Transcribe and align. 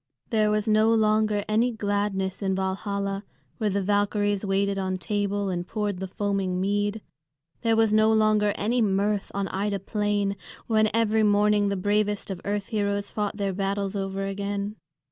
There 0.31 0.49
was 0.49 0.67
no 0.67 0.91
longer 0.91 1.45
any 1.47 1.71
gladness 1.71 2.41
in 2.41 2.55
Valhalla, 2.55 3.23
where 3.59 3.69
the 3.69 3.83
Valkyries 3.83 4.43
waited 4.43 4.79
on 4.79 4.97
table 4.97 5.49
and 5.49 5.67
poured 5.67 5.99
the 5.99 6.07
foaming 6.07 6.59
mead. 6.59 7.01
There 7.61 7.75
was 7.75 7.93
no 7.93 8.11
longer 8.11 8.51
any 8.55 8.81
mirth 8.81 9.31
on 9.35 9.47
Ida 9.49 9.77
Plain, 9.77 10.37
when 10.65 10.89
every 10.91 11.21
morning 11.21 11.69
the 11.69 11.75
bravest 11.77 12.31
of 12.31 12.41
earth 12.45 12.69
heroes 12.69 13.11
fought 13.11 13.37
their 13.37 13.53
battles 13.53 13.95
over 13.95 14.25
again. 14.25 14.75